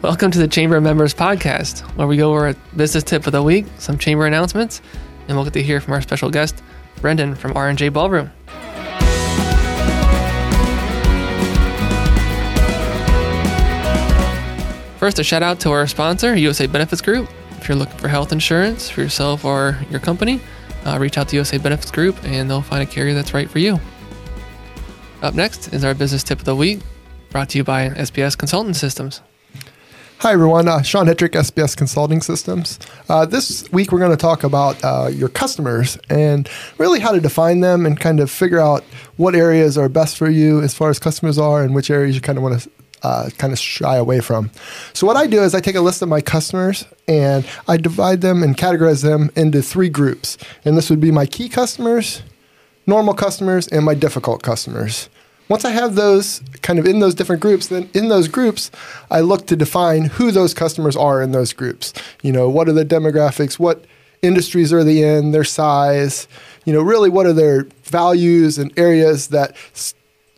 [0.00, 3.42] Welcome to the Chamber Members Podcast, where we go over a business tip of the
[3.42, 4.80] week, some chamber announcements,
[5.26, 6.62] and we'll get to hear from our special guest,
[7.00, 8.30] Brendan from R&J Ballroom.
[14.98, 17.28] First, a shout out to our sponsor, USA Benefits Group.
[17.56, 20.40] If you're looking for health insurance for yourself or your company,
[20.84, 23.58] uh, reach out to USA Benefits Group and they'll find a carrier that's right for
[23.58, 23.80] you.
[25.22, 26.78] Up next is our business tip of the week,
[27.30, 29.22] brought to you by SBS Consulting Systems.
[30.20, 30.66] Hi, everyone.
[30.66, 32.80] Uh, Sean Hetrick, SBS Consulting Systems.
[33.08, 37.20] Uh, this week, we're going to talk about uh, your customers and really how to
[37.20, 38.82] define them and kind of figure out
[39.16, 42.20] what areas are best for you as far as customers are and which areas you
[42.20, 42.70] kind of want to
[43.04, 44.50] uh, kind of shy away from.
[44.92, 48.20] So, what I do is I take a list of my customers and I divide
[48.20, 50.36] them and categorize them into three groups.
[50.64, 52.22] And this would be my key customers,
[52.88, 55.08] normal customers, and my difficult customers.
[55.48, 58.70] Once I have those kind of in those different groups, then in those groups,
[59.10, 61.92] I look to define who those customers are in those groups.
[62.22, 63.58] You know, what are the demographics?
[63.58, 63.84] What
[64.22, 65.30] industries are they in?
[65.32, 66.28] Their size?
[66.64, 69.94] You know, really, what are their values and areas that s-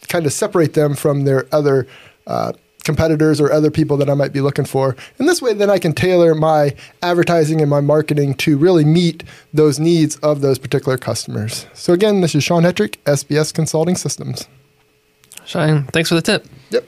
[0.08, 1.86] kind of separate them from their other
[2.26, 2.52] uh,
[2.84, 4.96] competitors or other people that I might be looking for.
[5.18, 9.22] And this way, then I can tailor my advertising and my marketing to really meet
[9.52, 11.66] those needs of those particular customers.
[11.74, 14.48] So, again, this is Sean Hetrick, SBS Consulting Systems.
[15.46, 16.46] Sean, thanks for the tip.
[16.70, 16.84] Yep.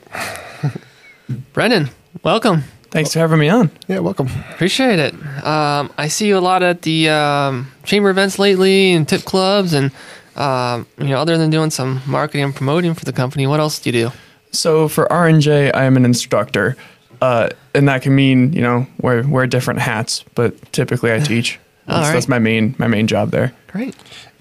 [1.53, 1.89] Brendan,
[2.23, 2.63] welcome.
[2.91, 3.71] Thanks for having me on.
[3.87, 4.27] Yeah, welcome.
[4.51, 5.13] Appreciate it.
[5.43, 9.73] Um, I see you a lot at the um, chamber events lately and tip clubs,
[9.73, 9.91] and
[10.35, 13.79] um, you know, other than doing some marketing and promoting for the company, what else
[13.79, 14.11] do you do?
[14.51, 16.77] So for R and J, I am an instructor,
[17.19, 21.59] uh, and that can mean you know wear wear different hats, but typically I teach.
[21.87, 22.13] All That's, right.
[22.13, 23.53] that's my main my main job there.
[23.67, 23.93] Great.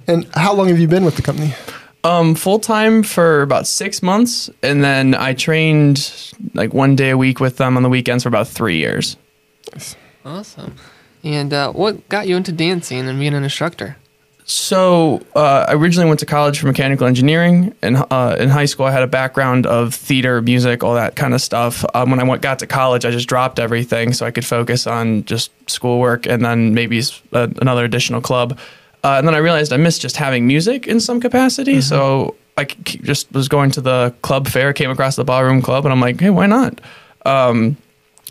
[0.06, 1.54] And how long have you been with the company?
[2.04, 7.16] Um, full time for about six months, and then I trained like one day a
[7.16, 9.16] week with them on the weekends for about three years.
[10.24, 10.74] Awesome.
[11.22, 13.96] And uh, what got you into dancing and being an instructor?
[14.44, 18.86] So uh, I originally went to college for mechanical engineering, and uh, in high school
[18.86, 21.84] I had a background of theater, music, all that kind of stuff.
[21.94, 24.88] Um, when I went, got to college, I just dropped everything so I could focus
[24.88, 27.00] on just schoolwork and then maybe
[27.32, 28.58] uh, another additional club.
[29.04, 32.64] Uh, and then I realized I missed just having music in some capacity, so I
[32.64, 36.20] just was going to the club fair, came across the ballroom club, and I'm like,
[36.20, 36.80] hey, why not?
[37.26, 37.76] Um,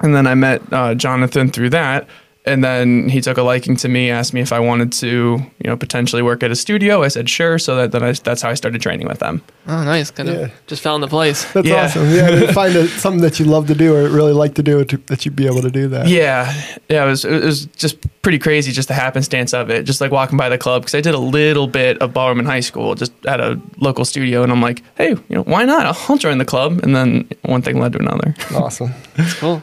[0.01, 2.07] and then I met uh, Jonathan through that.
[2.43, 5.69] And then he took a liking to me, asked me if I wanted to, you
[5.69, 7.03] know, potentially work at a studio.
[7.03, 7.59] I said sure.
[7.59, 9.43] So that then I, that's how I started training with them.
[9.67, 10.09] Oh, nice.
[10.09, 10.47] Kind of Yeah.
[10.65, 11.45] just found the place.
[11.53, 11.85] That's Yeah.
[11.85, 12.09] awesome.
[12.09, 14.83] Yeah, to find a, something that you love to do or really like to do,
[14.83, 16.07] to, that you'd be able to do that.
[16.07, 16.51] Yeah,
[16.89, 17.03] yeah.
[17.05, 19.83] It was it was just pretty crazy, just the happenstance of it.
[19.83, 22.45] Just like walking by the club because I did a little bit of ballroom in
[22.47, 26.09] high school, just at a local studio, and I'm like, hey, you know, why not?
[26.09, 26.79] I'll join the club.
[26.81, 28.33] And then one thing led to another.
[28.55, 28.93] Awesome.
[29.15, 29.61] that's cool.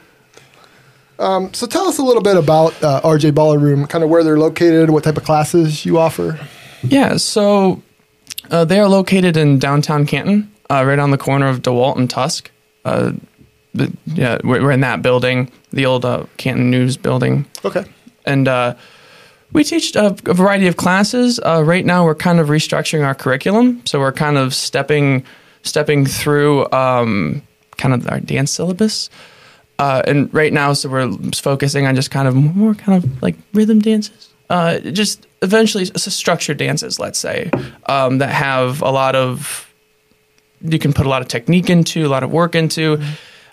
[1.18, 4.90] So tell us a little bit about uh, RJ Ballroom, kind of where they're located,
[4.90, 6.38] what type of classes you offer.
[6.82, 7.82] Yeah, so
[8.50, 12.08] uh, they are located in downtown Canton, uh, right on the corner of DeWalt and
[12.08, 12.48] Tusc.
[12.84, 13.12] Uh,
[13.74, 17.84] the, yeah, we're, we're in that building, the old uh, Canton News building, Okay.
[18.24, 18.74] and uh,
[19.52, 21.40] we teach a, a variety of classes.
[21.44, 25.24] Uh, right now, we're kind of restructuring our curriculum, so we're kind of stepping
[25.62, 27.42] stepping through um,
[27.76, 29.10] kind of our dance syllabus.
[29.78, 33.36] Uh, and right now, so we're focusing on just kind of more kind of like
[33.52, 34.30] rhythm dances.
[34.50, 37.50] Uh, just eventually structured dances, let's say,
[37.86, 39.72] um, that have a lot of
[40.62, 43.00] you can put a lot of technique into, a lot of work into.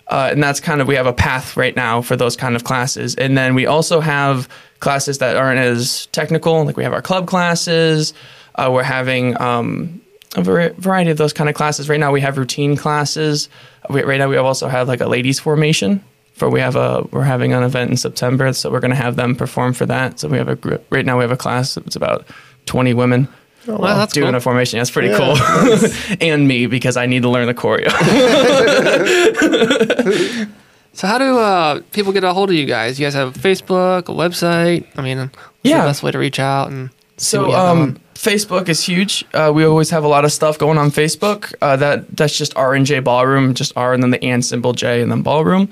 [0.08, 2.64] Uh, and that's kind of we have a path right now for those kind of
[2.64, 3.14] classes.
[3.16, 4.48] And then we also have
[4.78, 8.14] classes that aren't as technical, like we have our club classes.
[8.54, 10.00] Uh, we're having um,
[10.36, 11.88] a var- variety of those kind of classes.
[11.88, 13.48] Right now we have routine classes.
[13.90, 16.04] We, right now we also have like a ladies formation.
[16.36, 19.16] For we have a we're having an event in September, so we're going to have
[19.16, 20.20] them perform for that.
[20.20, 21.16] So we have a group right now.
[21.16, 21.78] We have a class.
[21.78, 22.26] It's about
[22.66, 23.26] twenty women
[23.66, 24.34] Well, that's doing cool.
[24.36, 24.78] a formation.
[24.78, 26.16] That's pretty Yeah, cool.
[26.20, 27.88] and me because I need to learn the choreo.
[30.92, 32.98] So, how do uh, people get a hold of you guys?
[32.98, 34.86] You guys have Facebook, a website?
[34.96, 35.82] I mean, what's Yeah.
[35.82, 36.88] the best way to reach out and
[37.18, 37.98] see what So you um.
[38.14, 39.22] Facebook is huge.
[39.34, 41.52] Uh, we always have a lot of stuff going on Facebook.
[41.60, 44.72] Uh, that that's just R and J Ballroom, just R and then the and symbol
[44.72, 45.68] J and then Ballroom.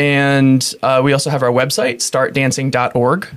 [0.00, 3.28] And uh, we also have our website, startdancing.org.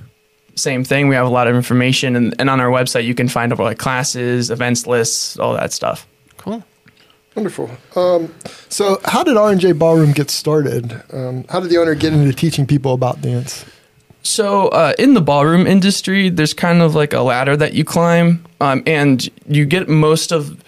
[0.54, 1.08] Same thing.
[1.08, 3.62] We have a lot of information, and, and on our website you can find over
[3.62, 6.06] like classes, events lists, all that stuff.
[6.38, 6.64] Cool.
[7.34, 7.70] Wonderful.
[7.96, 8.34] Um,
[8.70, 11.02] so, how did R&J Ballroom get started?
[11.12, 13.66] Um, how did the owner get into teaching people about dance?
[14.22, 18.42] So, uh, in the ballroom industry, there's kind of like a ladder that you climb,
[18.62, 20.64] um, and you get most of,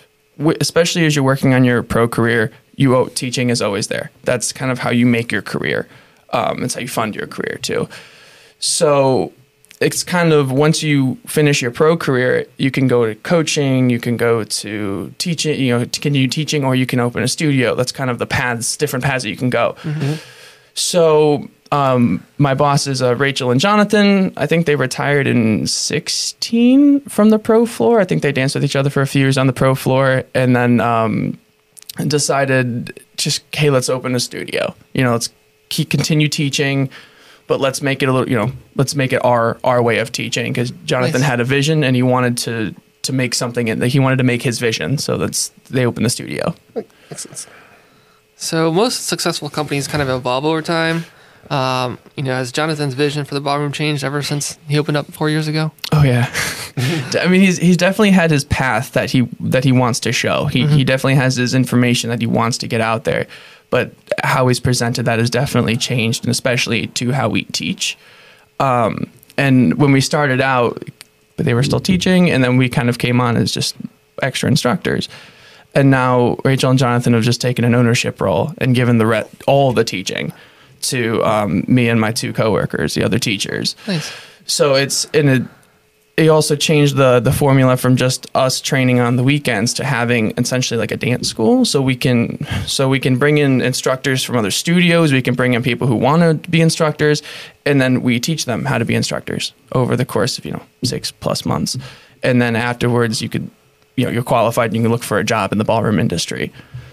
[0.60, 4.10] especially as you're working on your pro career, you owe- teaching is always there.
[4.24, 5.88] That's kind of how you make your career.
[6.32, 7.88] Um, it's how you fund your career too.
[8.58, 9.32] So
[9.80, 13.98] it's kind of once you finish your pro career, you can go to coaching, you
[14.00, 17.74] can go to teaching, you know, to continue teaching, or you can open a studio.
[17.74, 19.76] That's kind of the paths, different paths that you can go.
[20.74, 27.30] So um, my bosses, uh, Rachel and Jonathan, I think they retired in 16 from
[27.30, 28.00] the pro floor.
[28.00, 30.24] I think they danced with each other for a few years on the pro floor
[30.34, 31.38] and then um,
[32.04, 34.74] decided just, hey, let's open a studio.
[34.92, 35.30] You know, let's
[35.68, 36.90] keep, continue teaching,
[37.46, 40.12] but let's make it a little, you know, let's make it our, our way of
[40.12, 41.30] teaching because Jonathan Nice.
[41.30, 44.42] had a vision and he wanted to, to make something and he wanted to make
[44.42, 44.98] his vision.
[44.98, 46.54] So that's, they opened the studio.
[47.10, 47.46] Excellent.
[48.36, 51.04] So most successful companies kind of evolve over time.
[51.50, 55.12] Um, you know, has Jonathan's vision for the ballroom changed ever since he opened up
[55.12, 55.72] four years ago?
[55.92, 56.32] Oh yeah,
[57.20, 60.46] I mean he's he's definitely had his path that he that he wants to show.
[60.46, 63.26] He he definitely has his information that he wants to get out there,
[63.70, 63.92] but
[64.24, 67.96] how he's presented that has definitely changed, and especially to how we teach.
[68.58, 70.82] Um, and when we started out,
[71.36, 73.76] but they were still teaching, and then we kind of came on as just
[74.22, 75.08] extra instructors.
[75.74, 79.28] And now Rachel and Jonathan have just taken an ownership role and given the re-
[79.46, 80.32] all the teaching
[80.82, 83.76] to um, me and my two coworkers, the other teachers.
[83.86, 84.12] Nice.
[84.46, 85.48] So it's in a.
[86.16, 90.32] It also changed the the formula from just us training on the weekends to having
[90.38, 91.66] essentially like a dance school.
[91.66, 95.12] So we can so we can bring in instructors from other studios.
[95.12, 97.22] We can bring in people who want to be instructors,
[97.66, 100.62] and then we teach them how to be instructors over the course of you know
[100.84, 101.76] six plus months,
[102.22, 103.50] and then afterwards you could
[103.96, 106.52] you know you're qualified and you can look for a job in the ballroom industry.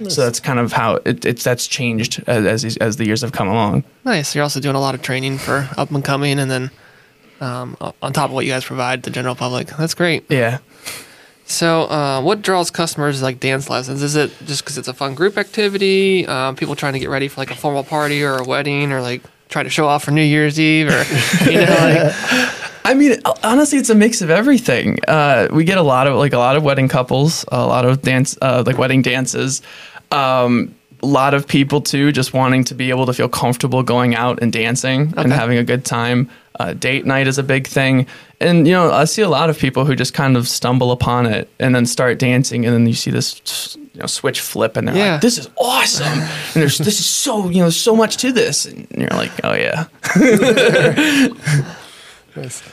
[0.10, 3.32] So that's kind of how it, it's that's changed as, as as the years have
[3.32, 3.86] come along.
[4.04, 4.36] Nice.
[4.36, 6.72] You're also doing a lot of training for up and coming, and then
[7.40, 9.68] um, on top of what you guys provide the general public.
[9.68, 10.26] That's great.
[10.30, 10.60] Yeah.
[11.46, 14.02] So, uh, what draws customers like dance lessons?
[14.02, 16.26] Is it just because it's a fun group activity?
[16.26, 19.02] Um, people trying to get ready for like a formal party or a wedding, or
[19.02, 21.04] like try to show off for New Year's Eve, or
[21.50, 22.14] you know, like
[22.86, 25.00] I mean, honestly, it's a mix of everything.
[25.08, 28.02] Uh, we get a lot of like a lot of wedding couples, a lot of
[28.02, 29.62] dance, uh, like wedding dances.
[30.12, 34.16] Um, a lot of people too, just wanting to be able to feel comfortable going
[34.16, 36.30] out and dancing and having a good time.
[36.60, 38.06] Uh, date night is a big thing,
[38.40, 41.26] and you know, I see a lot of people who just kind of stumble upon
[41.26, 44.88] it and then start dancing, and then you see this you know switch flip, and
[44.88, 45.12] they're Yeah.
[45.14, 48.66] like, "This is awesome!" and there's this is so you know so much to this,
[48.66, 49.86] and you're like, "Oh yeah."
[52.36, 52.64] Nice.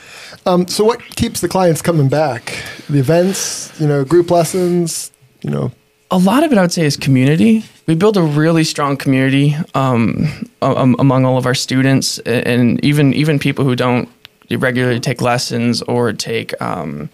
[0.47, 2.63] Um, so, what keeps the clients coming back?
[2.89, 5.13] The events, you know, group lessons,
[5.43, 5.73] you know.
[6.11, 7.65] a lot of it, I would say, is community.
[7.87, 13.13] We build a really strong community um, um, among all of our students, and even
[13.15, 14.09] even people who don't
[14.51, 17.11] regularly take lessons or take um,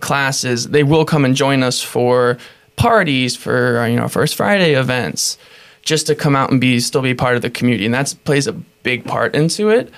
[0.00, 0.68] classes.
[0.70, 2.38] They will come and join us for
[2.76, 5.36] parties, for you know, First Friday events,
[5.82, 8.46] just to come out and be still be part of the community, and that plays
[8.46, 8.52] a
[8.82, 9.92] big part into it.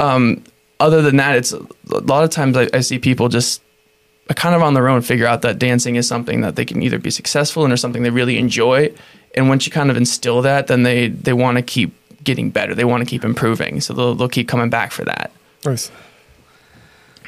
[0.00, 0.42] Um,
[0.84, 3.62] other than that, it's a lot of times I, I see people just
[4.36, 6.98] kind of on their own figure out that dancing is something that they can either
[6.98, 8.92] be successful in or something they really enjoy.
[9.34, 12.74] And once you kind of instill that, then they they want to keep getting better.
[12.74, 13.80] They want to keep improving.
[13.80, 15.32] So they'll they'll keep coming back for that.
[15.64, 15.90] Nice.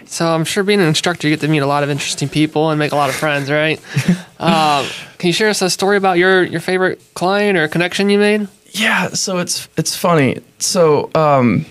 [0.05, 2.71] So I'm sure being an instructor, you get to meet a lot of interesting people
[2.71, 3.81] and make a lot of friends, right?
[4.39, 4.87] um,
[5.19, 8.49] can you share us a story about your your favorite client or connection you made?
[8.71, 10.43] Yeah, so it's it's funny.
[10.59, 11.65] So um,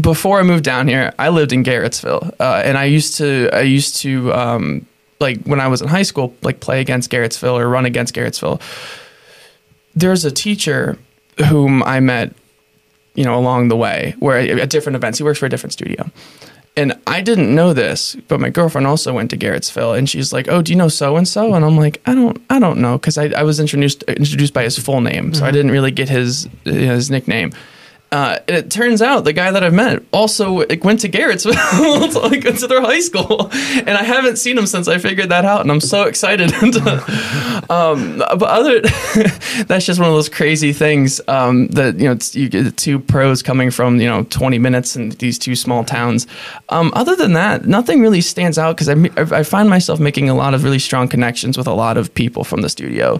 [0.00, 3.60] before I moved down here, I lived in Garrettsville, uh, and I used to I
[3.60, 4.86] used to um,
[5.20, 8.60] like when I was in high school, like play against Garrettsville or run against Garrettsville.
[9.94, 10.98] There's a teacher
[11.48, 12.34] whom I met,
[13.14, 15.18] you know, along the way, where at different events.
[15.18, 16.10] He works for a different studio.
[16.76, 20.48] And I didn't know this, but my girlfriend also went to Garrettsville, and she's like,
[20.48, 22.98] "Oh, do you know so and so?" And I'm like, "I don't, I don't know,"
[22.98, 26.08] because I, I was introduced introduced by his full name, so I didn't really get
[26.08, 27.52] his his nickname.
[28.14, 32.44] Uh, and it turns out the guy that I've met also went to Garrettsville, like
[32.44, 35.62] went to their high school, and I haven't seen him since I figured that out,
[35.62, 36.50] and I'm so excited.
[36.50, 38.82] to, um, but other,
[39.64, 43.42] that's just one of those crazy things um, that you know you get two pros
[43.42, 46.28] coming from you know 20 minutes in these two small towns.
[46.68, 48.94] Um, other than that, nothing really stands out because I,
[49.36, 52.44] I find myself making a lot of really strong connections with a lot of people
[52.44, 53.18] from the studio,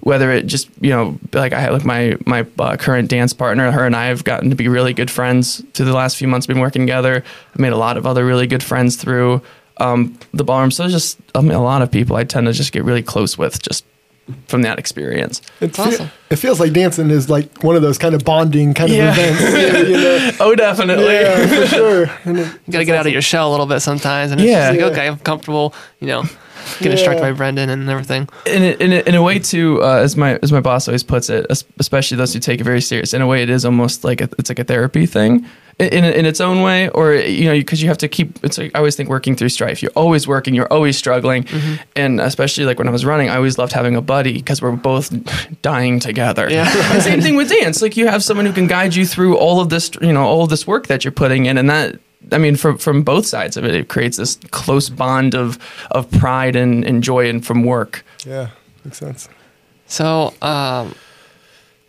[0.00, 3.84] whether it just you know like I like my my uh, current dance partner, her
[3.84, 6.46] and I have gotten to be really good friends through the last few months.
[6.46, 7.24] Been working together.
[7.52, 9.42] I've made a lot of other really good friends through
[9.78, 10.70] um, the ballroom.
[10.70, 13.36] So just I mean, a lot of people I tend to just get really close
[13.36, 13.84] with just
[14.48, 15.42] from that experience.
[15.60, 16.10] It's awesome.
[16.30, 19.10] It feels like dancing is like one of those kind of bonding kind Yeah.
[19.12, 19.88] of events.
[19.88, 20.30] you know?
[20.40, 21.14] Oh, definitely.
[21.14, 22.02] Yeah, for sure.
[22.04, 24.70] It- You gotta get out of your shell a little bit sometimes, and it's Yeah.
[24.70, 24.98] just like Yeah.
[25.00, 25.74] okay, I'm comfortable.
[26.00, 26.24] You know,
[26.80, 28.28] get instructed by Brendan and everything.
[28.46, 31.02] in a, in a, in a way too uh, as my as my boss always
[31.02, 31.46] puts it
[31.78, 34.28] especially those who take it very serious in a way it is almost like a,
[34.38, 35.44] it's like a therapy thing
[35.80, 38.58] in, in, in its own way or you know because you have to keep it's
[38.58, 41.44] like i always think working through strife you're always working you're always struggling
[41.96, 44.72] and especially like when i was running i always loved having a buddy because we're
[44.72, 45.10] both
[45.62, 46.70] dying together Yeah.
[46.92, 49.60] And same thing with dance like you have someone who can guide you through all
[49.60, 51.98] of this you know all of this work that you're putting in and that
[52.32, 55.58] I mean, from from both sides of it, it creates this close bond of
[55.90, 58.04] of pride and, and joy and from work.
[58.26, 58.50] yeah,
[58.84, 59.26] makes sense.
[59.86, 60.94] So, um,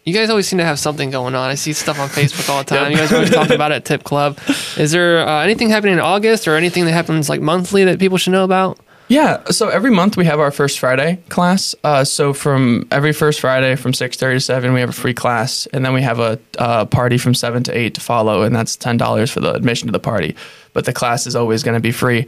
[0.04, 1.50] you guys always seem to have something going on.
[1.50, 2.92] I see stuff on Facebook all the time.
[2.92, 4.40] You guys are always talking about it at Tip Club.
[4.78, 8.18] Is there uh, anything happening in August or anything that happens like monthly that people
[8.18, 8.80] should know about?
[9.10, 11.76] Yeah, so every month we have our first Friday class.
[11.84, 15.14] Uh, so from every first Friday from six thirty to seven, we have a free
[15.14, 18.56] class, and then we have a uh, party from seven to eight to follow, and
[18.56, 20.34] that's ten dollars for the admission to the party.
[20.72, 22.26] But the class is always going to be free.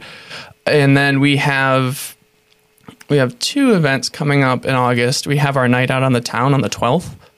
[0.66, 2.14] And then we have
[3.08, 5.26] we have two events coming up in August.
[5.26, 6.68] We have our night out on the town on the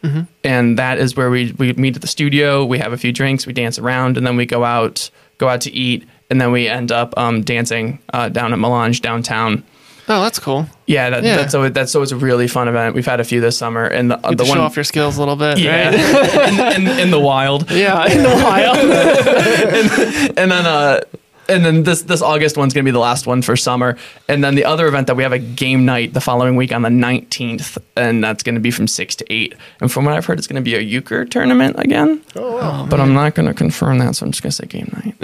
[0.09, 0.27] 12th.
[0.45, 2.65] And that is where we, we meet at the studio.
[2.65, 5.61] We have a few drinks, we dance around, and then we go out go out
[5.63, 9.63] to eat, and then we end up um, dancing uh, down at Melange downtown.
[10.09, 10.67] Oh, that's cool.
[10.87, 11.37] Yeah, that, Yeah.
[11.37, 12.95] that's always that's always a really fun event.
[12.95, 15.17] We've had a few this summer, and the, uh, the one show off your skills
[15.17, 15.59] a little bit.
[15.59, 16.77] yeah, Right?
[16.79, 18.79] in, in, in the wild, yeah, in the wild.
[20.39, 21.01] and then uh,
[21.49, 23.97] and then this this August one's gonna be the last one for summer,
[24.29, 26.83] and then the other event that we have a game night the following week on
[26.83, 29.55] the nineteenth, and that's gonna be from six to eight.
[29.81, 32.21] And from what I've heard, it's gonna be a euchre tournament again.
[32.35, 32.83] Oh, wow.
[32.85, 35.15] Oh, but I'm not gonna confirm that, so I'm just gonna say game night.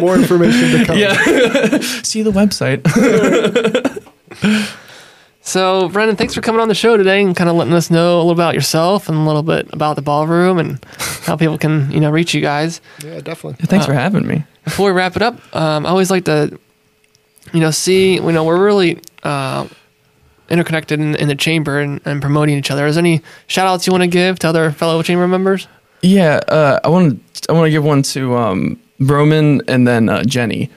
[0.00, 0.98] More information to come.
[0.98, 1.14] yeah,
[2.02, 2.82] see the website.
[5.46, 8.16] So, Brendan, thanks for coming on the show today and kind of letting us know
[8.16, 10.84] a little about yourself and a little bit about the ballroom and
[11.22, 12.80] how people can, you know, reach you guys.
[13.04, 13.64] Yeah, definitely.
[13.64, 14.44] Thanks for having me.
[14.64, 16.58] Before we wrap it up, um, I always like to,
[17.52, 19.68] you know, see, you know, we're really uh,
[20.50, 22.84] interconnected in, in the chamber and, and promoting each other.
[22.84, 25.68] Is there any shout outs you want to give to other fellow chamber members?
[26.02, 30.08] Yeah, uh, I want to I want to give one to um, Roman and then
[30.08, 30.70] uh, Jenny,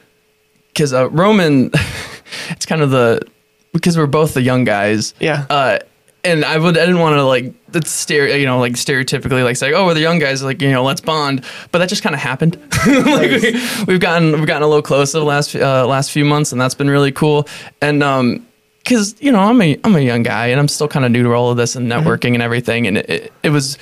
[0.68, 1.72] because uh, Roman,
[2.52, 3.28] it's kind of the
[3.74, 5.14] because we're both the young guys.
[5.20, 5.46] Yeah.
[5.50, 5.80] Uh,
[6.24, 9.56] and I would I didn't want to like that's stereo you know like stereotypically like
[9.56, 12.14] say oh we're the young guys like you know let's bond but that just kind
[12.14, 12.58] of happened
[12.88, 13.54] like we,
[13.88, 16.76] we've gotten we've gotten a little closer the last uh, last few months and that's
[16.76, 17.48] been really cool
[17.82, 18.46] and um
[18.84, 21.24] because you know I'm a I'm a young guy and I'm still kind of new
[21.24, 23.78] to all of this and networking and everything and it, it, it was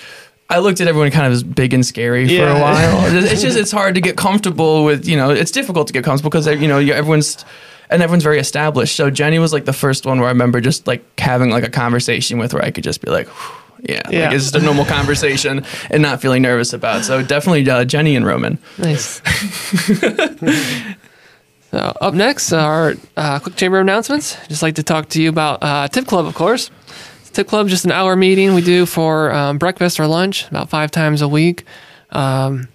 [0.48, 2.56] I looked at everyone kind of as big and scary for Yeah.
[2.56, 5.88] a while it's it's just it's hard to get comfortable with you know it's difficult
[5.88, 7.44] to get comfortable because you know everyone's
[7.90, 8.96] and everyone's very established.
[8.96, 11.70] So Jenny was like the first one where I remember just like having like a
[11.70, 13.28] conversation with where I could just be like,
[13.84, 14.26] yeah, Yeah.
[14.26, 17.06] like it's just a normal conversation and not feeling nervous about.
[17.06, 18.58] So definitely uh, Jenny and Roman.
[18.78, 19.22] Nice.
[21.72, 24.38] so up next are uh, quick chamber announcements.
[24.48, 26.72] Just like to talk to you about uh, Tip Club, of course.
[27.34, 30.90] Tip Club just an hour meeting we do for um, breakfast or lunch about five
[30.90, 31.66] times a week,
[32.10, 32.68] um,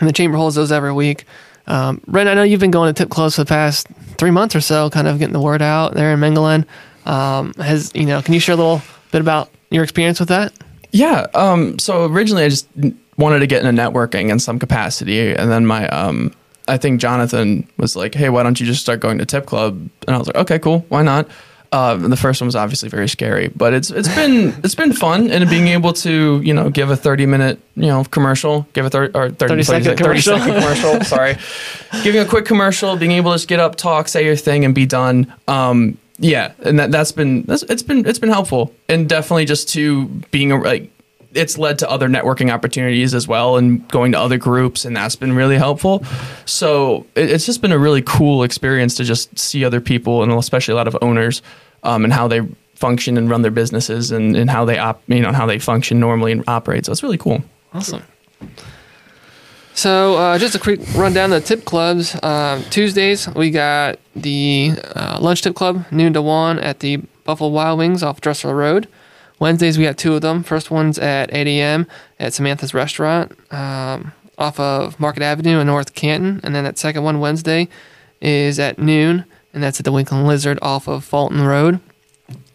[0.00, 1.26] and the chamber holds those every week.
[1.66, 3.86] Um, Ren, I know you've been going to Tip Clubs for the past
[4.18, 6.66] three months or so, kind of getting the word out there in Mengelen.
[7.06, 8.22] Um, has you know?
[8.22, 10.52] Can you share a little bit about your experience with that?
[10.92, 11.26] Yeah.
[11.34, 12.68] Um, so originally I just
[13.16, 15.34] wanted to get into networking in some capacity.
[15.34, 16.34] And then my, um,
[16.68, 19.74] I think Jonathan was like, Hey, why don't you just start going to tip club?
[20.06, 20.84] And I was like, okay, cool.
[20.88, 21.28] Why not?
[21.72, 25.30] Um, the first one was obviously very scary, but it's, it's been, it's been fun
[25.30, 28.90] and being able to, you know, give a 30 minute, you know, commercial, give a
[28.90, 30.38] 30 or 30, 30 second 30 commercial.
[30.38, 31.00] second commercial.
[31.04, 31.36] Sorry.
[32.02, 34.74] Giving a quick commercial, being able to just get up, talk, say your thing and
[34.74, 35.32] be done.
[35.48, 39.70] Um, yeah, and that that's been that's, it's been it's been helpful, and definitely just
[39.70, 40.91] to being a like
[41.34, 45.16] it's led to other networking opportunities as well, and going to other groups, and that's
[45.16, 46.04] been really helpful.
[46.44, 50.32] So it, it's just been a really cool experience to just see other people, and
[50.32, 51.42] especially a lot of owners,
[51.82, 52.40] um, and how they
[52.74, 56.00] function and run their businesses, and, and how they op you know how they function
[56.00, 56.86] normally and operate.
[56.86, 57.42] So it's really cool.
[57.72, 58.02] Awesome.
[59.74, 62.14] So, uh, just a quick rundown of the tip clubs.
[62.22, 67.48] Um, Tuesdays, we got the uh, lunch tip club, noon to 1 at the Buffalo
[67.48, 68.86] Wild Wings off Dressler Road.
[69.42, 70.44] Wednesdays, we got two of them.
[70.44, 71.88] First one's at 8 a.m.
[72.20, 76.40] at Samantha's Restaurant um, off of Market Avenue in North Canton.
[76.44, 77.66] And then that second one, Wednesday,
[78.20, 81.80] is at noon, and that's at the Winking Lizard off of Fulton Road.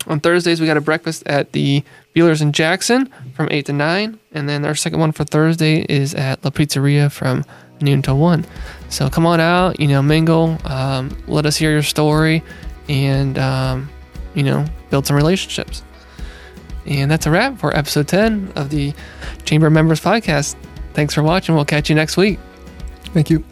[0.08, 1.84] On Thursdays, we got a breakfast at the
[2.16, 4.18] Buehler's in Jackson from 8 to 9.
[4.32, 7.44] And then our second one for Thursday is at La Pizzeria from
[7.82, 8.46] noon to 1.
[8.88, 12.44] So come on out, you know, mingle, um, let us hear your story,
[12.88, 13.90] and, um,
[14.34, 15.84] you know, build some relationships.
[16.88, 18.94] And that's a wrap for episode 10 of the
[19.44, 20.56] Chamber Members Podcast.
[20.94, 21.54] Thanks for watching.
[21.54, 22.40] We'll catch you next week.
[23.14, 23.44] Thank you.